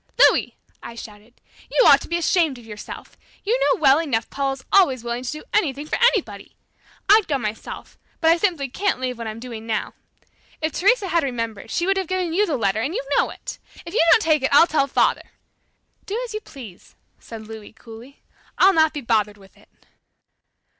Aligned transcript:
"Louis!" 0.17 0.57
I 0.81 0.95
shouted, 0.95 1.39
"You 1.69 1.85
ought 1.85 2.01
to 2.01 2.07
be 2.07 2.17
ashamed 2.17 2.57
of 2.57 2.65
yourself! 2.65 3.15
You 3.43 3.59
know 3.69 3.79
well 3.79 3.99
enough 3.99 4.31
Paula's 4.31 4.65
always 4.73 5.03
willing 5.03 5.21
to 5.21 5.31
do 5.31 5.43
anything 5.53 5.85
for 5.85 5.97
anybody! 6.01 6.55
I'd 7.07 7.27
go 7.27 7.37
myself, 7.37 7.99
but 8.19 8.31
I 8.31 8.37
simply 8.37 8.67
can't 8.67 8.99
leave 8.99 9.19
what 9.19 9.27
I'm 9.27 9.39
doing 9.39 9.67
now. 9.67 9.93
If 10.59 10.71
Teresa 10.71 11.09
had 11.09 11.21
remembered, 11.21 11.69
she 11.69 11.85
would 11.85 11.97
have 11.97 12.07
given 12.07 12.33
you 12.33 12.47
the 12.47 12.57
letter 12.57 12.81
and 12.81 12.95
you 12.95 13.03
know 13.15 13.29
it! 13.29 13.59
If 13.85 13.93
you 13.93 14.01
don't 14.09 14.23
take 14.23 14.41
it, 14.41 14.49
I'll 14.51 14.65
tell 14.65 14.87
father!" 14.87 15.33
"Do 16.07 16.19
as 16.25 16.33
you 16.33 16.41
please," 16.41 16.95
said 17.19 17.45
Louis 17.47 17.71
coolly. 17.71 18.23
"I'll 18.57 18.73
not 18.73 18.93
be 18.93 19.01
bothered 19.01 19.37
with 19.37 19.55
it!" 19.55 19.69